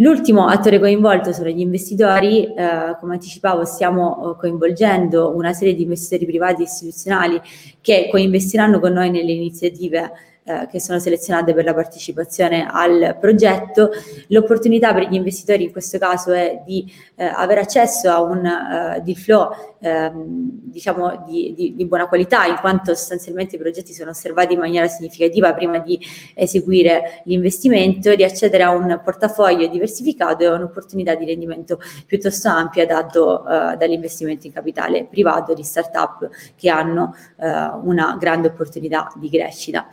L'ultimo 0.00 0.46
attore 0.46 0.78
coinvolto 0.78 1.30
sono 1.32 1.50
gli 1.50 1.60
investitori, 1.60 2.44
eh, 2.44 2.96
come 2.98 3.12
anticipavo 3.12 3.64
stiamo 3.64 4.32
eh, 4.32 4.38
coinvolgendo 4.38 5.34
una 5.36 5.52
serie 5.52 5.74
di 5.74 5.82
investitori 5.82 6.24
privati 6.24 6.62
e 6.62 6.64
istituzionali 6.64 7.40
che 7.82 8.08
coinvestiranno 8.10 8.80
con 8.80 8.92
noi 8.92 9.10
nelle 9.10 9.32
iniziative 9.32 10.10
eh, 10.50 10.66
che 10.66 10.80
sono 10.80 10.98
selezionate 10.98 11.54
per 11.54 11.64
la 11.64 11.74
partecipazione 11.74 12.66
al 12.68 13.16
progetto. 13.20 13.90
L'opportunità 14.28 14.92
per 14.92 15.08
gli 15.08 15.14
investitori 15.14 15.62
in 15.62 15.70
questo 15.70 15.96
caso 15.98 16.32
è 16.32 16.62
di 16.66 16.92
eh, 17.14 17.24
avere 17.24 17.60
accesso 17.60 18.10
a 18.10 18.20
un 18.20 18.38
uh, 18.38 19.00
deal 19.00 19.16
flow 19.16 19.50
ehm, 19.80 20.48
diciamo 20.64 21.24
di, 21.26 21.54
di, 21.54 21.74
di, 21.74 21.86
buona 21.86 22.08
qualità, 22.08 22.46
in 22.46 22.56
quanto 22.56 22.94
sostanzialmente 22.94 23.56
i 23.56 23.58
progetti 23.58 23.92
sono 23.92 24.10
osservati 24.10 24.54
in 24.54 24.58
maniera 24.58 24.88
significativa 24.88 25.54
prima 25.54 25.78
di 25.78 25.98
eseguire 26.34 27.22
l'investimento, 27.24 28.14
di 28.14 28.24
accedere 28.24 28.62
a 28.62 28.70
un 28.70 29.00
portafoglio 29.04 29.66
diversificato 29.68 30.42
e 30.42 30.46
a 30.46 30.54
un'opportunità 30.54 31.14
di 31.14 31.26
rendimento 31.26 31.78
piuttosto 32.06 32.48
ampia 32.48 32.86
dato 32.86 33.42
uh, 33.42 33.76
dall'investimento 33.76 34.46
in 34.46 34.52
capitale 34.52 35.06
privato 35.06 35.54
di 35.54 35.62
start-up 35.62 36.28
che 36.56 36.68
hanno 36.68 37.14
uh, 37.36 37.88
una 37.88 38.16
grande 38.18 38.48
opportunità 38.48 39.12
di 39.16 39.30
crescita. 39.30 39.86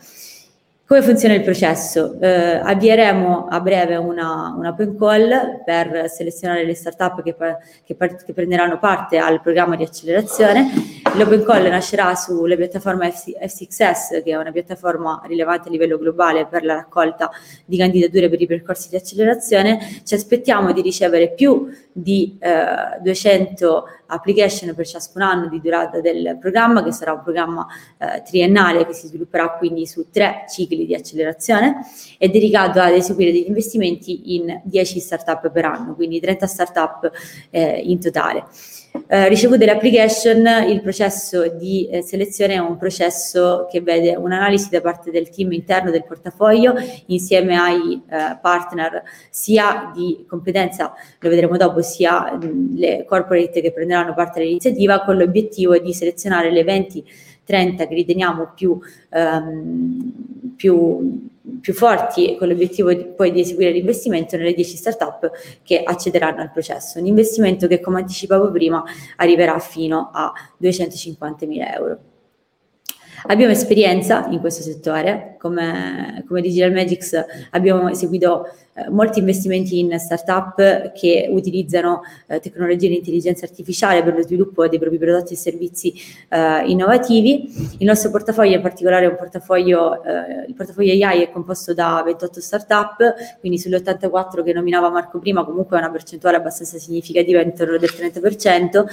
Come 0.88 1.02
funziona 1.02 1.34
il 1.34 1.42
processo? 1.42 2.18
Eh, 2.18 2.60
avvieremo 2.64 3.46
a 3.50 3.60
breve 3.60 3.96
una, 3.96 4.54
una, 4.56 4.70
open 4.70 4.96
call 4.96 5.62
per 5.62 6.08
selezionare 6.08 6.64
le 6.64 6.74
startup 6.74 7.22
che, 7.22 7.36
che, 7.84 7.94
che 8.24 8.32
prenderanno 8.32 8.78
parte 8.78 9.18
al 9.18 9.42
programma 9.42 9.76
di 9.76 9.82
accelerazione. 9.82 10.70
L'open 11.14 11.42
call 11.42 11.66
nascerà 11.68 12.14
sulla 12.14 12.54
piattaforma 12.54 13.10
FC, 13.10 13.30
F6S, 13.40 14.22
che 14.22 14.30
è 14.30 14.36
una 14.36 14.52
piattaforma 14.52 15.22
rilevante 15.26 15.68
a 15.68 15.70
livello 15.70 15.98
globale 15.98 16.46
per 16.46 16.64
la 16.64 16.74
raccolta 16.74 17.30
di 17.64 17.76
candidature 17.76 18.28
per 18.28 18.40
i 18.40 18.46
percorsi 18.46 18.88
di 18.90 18.96
accelerazione. 18.96 20.00
Ci 20.04 20.14
aspettiamo 20.14 20.72
di 20.72 20.82
ricevere 20.82 21.32
più 21.32 21.68
di 21.92 22.36
eh, 22.40 23.00
200 23.02 23.84
application 24.06 24.74
per 24.74 24.86
ciascun 24.86 25.22
anno 25.22 25.48
di 25.48 25.60
durata 25.60 26.00
del 26.00 26.36
programma, 26.38 26.84
che 26.84 26.92
sarà 26.92 27.12
un 27.12 27.22
programma 27.22 27.66
eh, 27.96 28.22
triennale 28.22 28.86
che 28.86 28.92
si 28.92 29.06
svilupperà 29.06 29.56
quindi 29.56 29.86
su 29.86 30.10
tre 30.10 30.44
cicli 30.48 30.86
di 30.86 30.94
accelerazione, 30.94 31.80
è 32.18 32.28
dedicato 32.28 32.80
ad 32.80 32.92
eseguire 32.92 33.32
degli 33.32 33.48
investimenti 33.48 34.36
in 34.36 34.60
10 34.62 35.00
startup 35.00 35.50
per 35.50 35.64
anno, 35.64 35.94
quindi 35.94 36.20
30 36.20 36.46
startup 36.46 37.10
eh, 37.50 37.80
in 37.84 38.00
totale. 38.00 38.44
Eh, 39.10 39.28
ricevute 39.28 39.64
le 39.64 39.70
application, 39.70 40.46
il 40.68 40.82
processo 40.82 41.48
di 41.48 41.88
eh, 41.88 42.02
selezione 42.02 42.54
è 42.54 42.58
un 42.58 42.76
processo 42.76 43.66
che 43.70 43.80
vede 43.80 44.14
un'analisi 44.14 44.68
da 44.68 44.82
parte 44.82 45.10
del 45.10 45.30
team 45.30 45.52
interno 45.52 45.90
del 45.90 46.04
portafoglio 46.04 46.74
insieme 47.06 47.56
ai 47.56 48.02
eh, 48.06 48.38
partner 48.40 49.02
sia 49.30 49.90
di 49.94 50.26
competenza, 50.28 50.92
lo 51.20 51.28
vedremo 51.30 51.56
dopo, 51.56 51.80
sia 51.80 52.36
mh, 52.36 52.76
le 52.76 53.04
corporate 53.08 53.62
che 53.62 53.72
prenderanno 53.72 54.12
parte 54.12 54.40
all'iniziativa 54.40 55.02
con 55.02 55.16
l'obiettivo 55.16 55.78
di 55.78 55.94
selezionare 55.94 56.50
le 56.50 56.62
20-30 56.62 57.02
che 57.46 57.94
riteniamo 57.94 58.52
più, 58.54 58.78
ehm, 59.08 60.52
più 60.54 61.28
più 61.60 61.72
forti 61.72 62.36
con 62.36 62.48
l'obiettivo 62.48 62.92
di, 62.92 63.04
poi 63.04 63.30
di 63.32 63.40
eseguire 63.40 63.72
l'investimento 63.72 64.36
nelle 64.36 64.54
10 64.54 64.76
startup 64.76 65.30
che 65.62 65.82
accederanno 65.82 66.40
al 66.40 66.50
processo. 66.50 66.98
Un 66.98 67.06
investimento 67.06 67.66
che, 67.66 67.80
come 67.80 68.00
anticipavo 68.00 68.50
prima, 68.50 68.82
arriverà 69.16 69.58
fino 69.58 70.10
a 70.12 70.32
250.000 70.60 71.74
euro. 71.74 71.98
Abbiamo 73.26 73.52
esperienza 73.52 74.28
in 74.30 74.38
questo 74.38 74.62
settore, 74.62 75.36
come, 75.38 76.24
come 76.26 76.40
Digital 76.40 76.72
Magics 76.72 77.24
abbiamo 77.50 77.88
eseguito 77.88 78.46
eh, 78.74 78.88
molti 78.90 79.18
investimenti 79.18 79.80
in 79.80 79.98
startup 79.98 80.92
che 80.92 81.28
utilizzano 81.28 82.02
eh, 82.28 82.38
tecnologie 82.38 82.88
di 82.88 82.96
intelligenza 82.96 83.44
artificiale 83.44 84.04
per 84.04 84.14
lo 84.14 84.22
sviluppo 84.22 84.68
dei 84.68 84.78
propri 84.78 84.98
prodotti 84.98 85.32
e 85.32 85.36
servizi 85.36 85.92
eh, 86.28 86.62
innovativi. 86.66 87.76
Il 87.78 87.86
nostro 87.86 88.10
portafoglio 88.10 88.54
in 88.54 88.62
particolare 88.62 89.06
è 89.06 89.08
un 89.08 89.16
portafoglio, 89.16 90.02
eh, 90.04 90.44
il 90.46 90.54
portafoglio 90.54 90.92
AI 90.92 91.22
è 91.22 91.30
composto 91.30 91.74
da 91.74 92.00
28 92.04 92.40
startup, 92.40 93.14
quindi 93.40 93.58
sulle 93.58 93.76
84 93.76 94.44
che 94.44 94.52
nominava 94.52 94.90
Marco 94.90 95.18
prima 95.18 95.44
comunque 95.44 95.76
è 95.76 95.80
una 95.80 95.90
percentuale 95.90 96.36
abbastanza 96.36 96.78
significativa 96.78 97.40
intorno 97.40 97.78
del 97.78 97.90
30% 97.90 98.84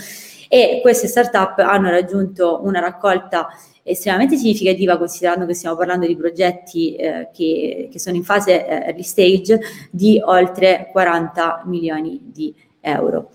e 0.49 0.79
queste 0.81 1.07
startup 1.07 1.59
hanno 1.59 1.89
raggiunto 1.89 2.61
una 2.63 2.79
raccolta 2.79 3.47
estremamente 3.87 4.35
significativa 4.35 4.97
considerando 4.97 5.45
che 5.45 5.53
stiamo 5.53 5.75
parlando 5.75 6.07
di 6.07 6.15
progetti 6.15 6.95
eh, 6.95 7.29
che, 7.31 7.87
che, 7.91 7.99
sono 7.99 8.15
in 8.15 8.23
fase 8.23 8.65
eh, 8.65 8.85
early 8.87 9.03
stage 9.03 9.59
di 9.91 10.19
oltre 10.23 10.89
40 10.91 11.63
milioni 11.65 12.19
di 12.23 12.53
euro. 12.81 13.29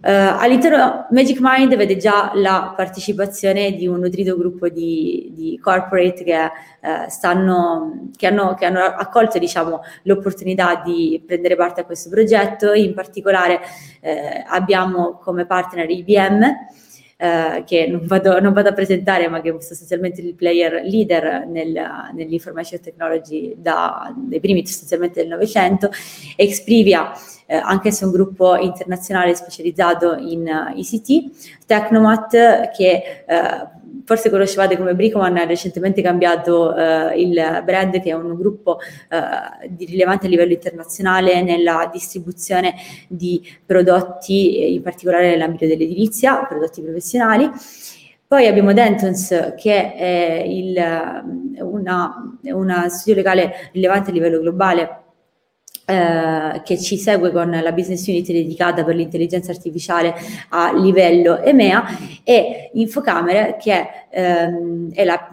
Uh, 0.00 0.36
all'interno 0.38 1.06
Magic 1.10 1.38
Mind 1.40 1.74
vede 1.74 1.96
già 1.96 2.30
la 2.34 2.74
partecipazione 2.76 3.72
di 3.72 3.88
un 3.88 3.98
nutrito 3.98 4.36
gruppo 4.36 4.68
di, 4.68 5.32
di 5.34 5.58
corporate 5.58 6.22
che, 6.22 6.36
uh, 6.36 7.08
stanno, 7.08 8.10
che, 8.14 8.26
hanno, 8.26 8.54
che, 8.54 8.66
hanno, 8.66 8.80
accolto 8.80 9.38
diciamo, 9.38 9.80
l'opportunità 10.02 10.82
di 10.84 11.20
prendere 11.26 11.56
parte 11.56 11.80
a 11.80 11.84
questo 11.84 12.10
progetto. 12.10 12.74
In 12.74 12.92
particolare 12.92 13.60
uh, 14.02 14.44
abbiamo 14.48 15.18
come 15.18 15.46
partner 15.46 15.88
IBM, 15.90 16.42
eh, 17.20 17.64
che 17.66 17.88
non 17.88 18.06
vado, 18.06 18.38
non 18.38 18.52
vado, 18.52 18.68
a 18.68 18.72
presentare, 18.72 19.28
ma 19.28 19.40
che 19.40 19.50
è 19.50 19.60
sostanzialmente 19.60 20.20
il 20.20 20.34
player 20.36 20.82
leader 20.84 21.46
nel, 21.48 21.76
nell'information 22.14 22.80
technology 22.80 23.54
da, 23.56 24.14
dai 24.16 24.38
primi 24.38 24.64
sostanzialmente 24.64 25.20
del 25.20 25.28
Novecento, 25.28 25.90
Exprivia, 26.36 27.10
eh, 27.50 27.56
anche 27.56 27.90
se 27.90 28.04
un 28.04 28.10
gruppo 28.10 28.56
internazionale 28.56 29.34
specializzato 29.34 30.16
in 30.16 30.42
uh, 30.42 30.76
eh, 30.76 30.80
ICT, 30.80 31.64
Tecnomat, 31.64 32.68
che 32.76 33.24
eh, 33.26 33.68
forse 34.04 34.28
conoscevate 34.28 34.76
come 34.76 34.94
Bricoman, 34.94 35.34
ha 35.38 35.44
recentemente 35.46 36.02
cambiato 36.02 36.76
eh, 36.76 37.18
il 37.18 37.62
brand 37.64 38.02
che 38.02 38.10
è 38.10 38.12
un 38.12 38.34
gruppo 38.36 38.78
di 39.68 39.84
rilevante 39.86 40.26
a 40.26 40.28
livello 40.28 40.52
internazionale 40.52 41.42
nella 41.42 41.88
distribuzione 41.90 42.74
di 43.06 43.42
prodotti, 43.64 44.74
in 44.74 44.82
particolare 44.82 45.30
nell'ambito 45.30 45.66
dell'edilizia, 45.66 46.44
prodotti 46.46 46.82
professionali. 46.82 47.50
Poi 48.26 48.46
abbiamo 48.46 48.74
Dentons 48.74 49.54
che 49.56 49.94
è 49.94 50.42
il, 50.46 50.76
una, 51.60 52.38
una 52.42 52.88
studio 52.88 53.14
legale 53.14 53.70
rilevante 53.72 54.10
a 54.10 54.12
livello 54.12 54.40
globale 54.40 55.07
eh, 55.88 56.60
che 56.64 56.78
ci 56.78 56.98
segue 56.98 57.32
con 57.32 57.48
la 57.48 57.72
business 57.72 58.06
unit 58.08 58.30
dedicata 58.30 58.84
per 58.84 58.94
l'intelligenza 58.94 59.52
artificiale 59.52 60.14
a 60.50 60.76
livello 60.76 61.40
EMEA 61.40 61.82
e 62.24 62.70
Infocamere 62.74 63.56
che 63.58 63.88
ehm, 64.10 64.92
è 64.92 65.02
la, 65.04 65.30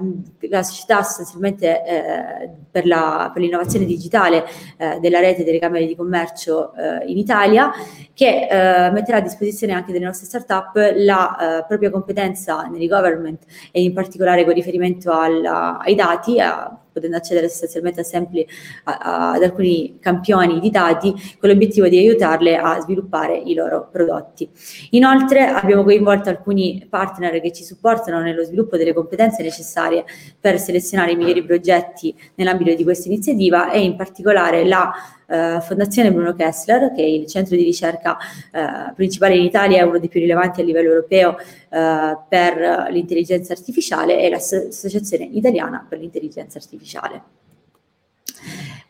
la, 0.50 0.64
società 0.64 1.04
sostanzialmente 1.04 1.84
eh, 1.84 2.50
per, 2.72 2.88
la, 2.88 3.32
per, 3.34 3.44
l'innovazione 3.44 3.84
digitale 3.84 4.46
eh, 4.78 4.98
della 5.02 5.20
rete 5.20 5.44
delle 5.44 5.60
camere 5.60 5.86
di 5.88 5.96
commercio 5.96 6.74
eh, 6.74 7.06
in 7.08 7.18
Italia 7.18 7.72
che 8.14 8.48
eh, 8.50 8.92
metterà 8.92 9.18
a 9.18 9.22
disposizione 9.22 9.74
anche 9.74 9.92
delle 9.92 10.06
nostre 10.06 10.26
start-up 10.26 10.94
la 10.96 11.64
propria 11.68 11.90
competenza 11.90 12.62
nell'e-government 12.64 13.44
e 13.74 13.82
in 13.82 13.92
particolare 13.94 14.46
con 14.46 14.54
riferimento 14.54 15.12
alla, 15.12 15.80
ai 15.80 15.96
dati, 15.96 16.40
a 16.40 16.80
potendo 16.96 17.18
accedere 17.18 17.50
sostanzialmente 17.50 18.00
a 18.00 18.04
sample, 18.04 18.46
a, 18.86 18.98
a, 18.98 19.32
ad 19.34 19.44
alcuni 19.44 19.98
campioni 20.00 20.62
di 20.62 20.70
dati 20.72 21.14
con 21.38 21.50
l'obiettivo 21.50 21.90
di 21.90 21.98
aiutarle 21.98 22.56
a 22.56 22.80
sviluppare 22.80 23.38
i 23.38 23.54
loro 23.54 23.90
prodotti. 23.92 24.50
Inoltre 24.92 25.46
abbiamo 25.46 25.84
coinvolto 25.84 26.30
alcuni 26.30 26.88
partner 26.90 27.42
che 27.42 27.52
ci 27.52 27.64
supportano 27.64 28.22
nello 28.22 28.44
sviluppo 28.44 28.78
delle 28.78 28.94
competenze 28.94 29.44
necessarie 29.44 30.06
per 30.40 30.58
selezionare 30.58 31.12
i 31.12 31.16
migliori 31.18 31.44
progetti 31.44 32.16
nell'ambito 32.36 32.74
di 32.74 32.84
questa 32.84 33.10
iniziativa 33.10 33.72
e 33.72 33.82
in 33.82 33.98
particolare 33.98 34.66
la 34.66 34.94
eh, 35.28 35.60
Fondazione 35.62 36.12
Bruno 36.12 36.34
Kessler, 36.34 36.92
che 36.94 37.02
è 37.02 37.06
il 37.06 37.28
centro 37.28 37.56
di 37.56 37.64
ricerca 37.64 38.18
eh, 38.52 38.94
principale 38.94 39.36
in 39.36 39.44
Italia, 39.44 39.80
è 39.80 39.84
uno 39.84 40.00
dei 40.00 40.10
più 40.10 40.20
rilevanti 40.20 40.62
a 40.62 40.64
livello 40.64 40.90
europeo 40.90 41.38
eh, 41.38 42.18
per 42.28 42.88
l'intelligenza 42.90 43.54
artificiale, 43.54 44.20
e 44.20 44.30
l'Associazione 44.30 45.26
Italiana 45.26 45.86
per 45.88 46.00
l'intelligenza 46.00 46.58
artificiale. 46.58 47.45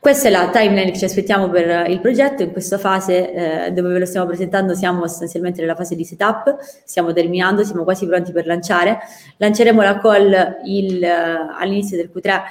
Questa 0.06 0.28
è 0.28 0.32
la 0.32 0.52
timeline 0.52 0.92
che 0.92 1.00
ci 1.00 1.06
aspettiamo 1.06 1.50
per 1.50 1.90
il 1.90 2.00
progetto. 2.00 2.44
In 2.44 2.52
questa 2.52 2.78
fase 2.78 3.66
eh, 3.66 3.72
dove 3.72 3.92
ve 3.92 3.98
lo 3.98 4.06
stiamo 4.06 4.28
presentando 4.28 4.76
siamo 4.76 5.08
sostanzialmente 5.08 5.62
nella 5.62 5.74
fase 5.74 5.96
di 5.96 6.06
setup, 6.06 6.58
stiamo 6.60 7.12
terminando, 7.12 7.64
siamo 7.64 7.84
quasi 7.84 8.06
pronti 8.06 8.32
per 8.32 8.46
lanciare. 8.46 9.00
Lanceremo 9.38 9.82
la 9.82 9.98
call 9.98 10.58
il, 10.66 11.02
uh, 11.02 11.60
all'inizio 11.60 11.98
del 11.98 12.12
Q3 12.14 12.42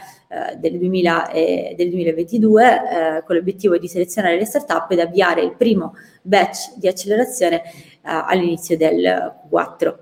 uh, 0.56 0.58
del, 0.58 0.78
2000 0.78 1.30
e, 1.30 1.74
del 1.76 1.90
2022 1.90 2.64
uh, 2.64 3.24
con 3.24 3.36
l'obiettivo 3.36 3.78
di 3.78 3.86
selezionare 3.86 4.36
le 4.36 4.46
start-up 4.46 4.90
ed 4.90 4.98
avviare 4.98 5.40
il 5.40 5.54
primo 5.56 5.94
batch 6.22 6.74
di 6.74 6.88
accelerazione 6.88 7.62
all'inizio 8.02 8.76
del 8.76 9.32
Q4. 9.48 9.94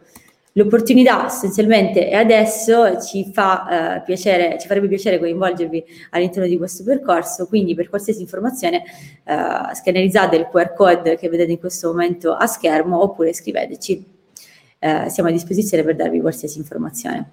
L'opportunità 0.54 1.28
sostanzialmente 1.30 2.08
è 2.08 2.14
adesso, 2.14 3.00
ci, 3.00 3.30
fa, 3.32 3.96
eh, 3.96 4.02
piacere, 4.02 4.58
ci 4.58 4.66
farebbe 4.66 4.86
piacere 4.86 5.18
coinvolgervi 5.18 5.82
all'interno 6.10 6.46
di 6.46 6.58
questo 6.58 6.84
percorso, 6.84 7.46
quindi 7.46 7.74
per 7.74 7.88
qualsiasi 7.88 8.20
informazione 8.20 8.82
eh, 9.24 9.74
scannerizzate 9.74 10.36
il 10.36 10.48
QR 10.50 10.74
code 10.74 11.16
che 11.16 11.30
vedete 11.30 11.52
in 11.52 11.58
questo 11.58 11.88
momento 11.88 12.34
a 12.34 12.46
schermo 12.46 13.02
oppure 13.02 13.32
scriveteci, 13.32 14.04
eh, 14.78 15.08
siamo 15.08 15.30
a 15.30 15.32
disposizione 15.32 15.84
per 15.84 15.96
darvi 15.96 16.20
qualsiasi 16.20 16.58
informazione. 16.58 17.30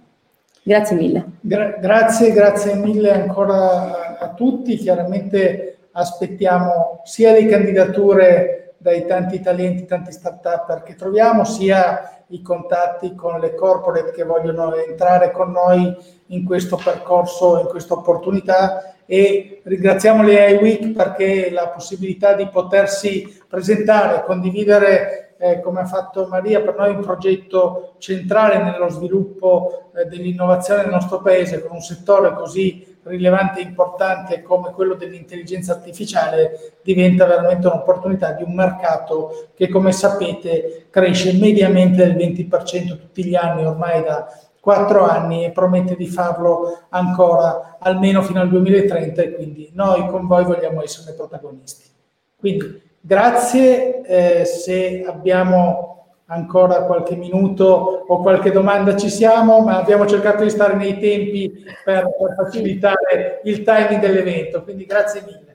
Grazie 0.63 0.95
mille. 0.95 1.25
Gra- 1.41 1.77
grazie, 1.79 2.31
grazie 2.31 2.75
mille 2.75 3.11
ancora 3.11 4.17
a 4.17 4.33
tutti, 4.33 4.77
chiaramente 4.77 5.77
aspettiamo 5.91 7.01
sia 7.03 7.33
le 7.33 7.45
candidature 7.47 8.58
dai 8.79 9.05
tanti 9.05 9.41
talenti, 9.41 9.85
tanti 9.85 10.11
start-up 10.11 10.83
che 10.83 10.95
troviamo, 10.95 11.43
sia 11.43 12.23
i 12.27 12.41
contatti 12.41 13.13
con 13.13 13.39
le 13.39 13.53
corporate 13.53 14.11
che 14.11 14.23
vogliono 14.23 14.73
entrare 14.73 15.31
con 15.31 15.51
noi 15.51 15.95
in 16.27 16.45
questo 16.45 16.79
percorso, 16.81 17.59
in 17.59 17.67
questa 17.67 17.95
opportunità 17.95 18.95
e 19.05 19.61
ringraziamo 19.63 20.23
le 20.23 20.51
iWeek 20.51 20.91
perché 20.91 21.49
la 21.51 21.67
possibilità 21.69 22.33
di 22.33 22.47
potersi 22.47 23.41
presentare, 23.47 24.23
condividere 24.23 25.35
eh, 25.39 25.59
come 25.61 25.81
ha 25.81 25.85
fatto 25.85 26.27
Maria, 26.27 26.61
per 26.61 26.75
noi 26.77 26.91
un 26.91 27.01
progetto 27.01 27.95
centrale 27.97 28.61
nello 28.61 28.89
sviluppo 28.89 29.89
eh, 29.95 30.05
dell'innovazione 30.05 30.83
nel 30.83 30.91
nostro 30.91 31.21
paese 31.21 31.61
con 31.61 31.77
un 31.77 31.81
settore 31.81 32.33
così 32.33 32.88
rilevante 33.03 33.59
e 33.59 33.63
importante 33.63 34.41
come 34.41 34.71
quello 34.71 34.95
dell'intelligenza 34.95 35.73
artificiale 35.73 36.79
diventa 36.83 37.25
veramente 37.25 37.67
un'opportunità 37.67 38.33
di 38.33 38.43
un 38.43 38.53
mercato 38.53 39.49
che 39.55 39.69
come 39.69 39.91
sapete 39.91 40.87
cresce 40.89 41.33
mediamente 41.33 42.05
del 42.05 42.15
20% 42.15 42.97
tutti 42.97 43.23
gli 43.25 43.35
anni 43.35 43.65
ormai 43.65 44.03
da 44.03 44.27
quattro 44.59 45.05
anni 45.05 45.45
e 45.45 45.51
promette 45.51 45.95
di 45.95 46.07
farlo 46.07 46.85
ancora 46.89 47.77
almeno 47.79 48.21
fino 48.21 48.41
al 48.41 48.49
2030 48.49 49.21
e 49.21 49.33
quindi 49.33 49.71
noi 49.73 50.05
con 50.07 50.27
voi 50.27 50.43
vogliamo 50.43 50.83
esserne 50.83 51.13
protagonisti. 51.13 51.87
Quindi 52.37 52.81
grazie, 52.99 54.01
eh, 54.01 54.45
se 54.45 55.03
abbiamo 55.07 55.98
ancora 56.29 56.83
qualche 56.83 57.15
minuto 57.15 58.05
o 58.07 58.21
qualche 58.21 58.51
domanda 58.51 58.95
ci 58.95 59.09
siamo, 59.09 59.61
ma 59.61 59.77
abbiamo 59.77 60.05
cercato 60.05 60.43
di 60.43 60.49
stare 60.49 60.75
nei 60.75 60.99
tempi 60.99 61.51
per, 61.83 62.07
facilitare 62.35 63.41
il 63.43 63.63
timing 63.63 63.99
dell'evento, 63.99 64.63
quindi 64.63 64.85
grazie 64.85 65.23
mille. 65.25 65.48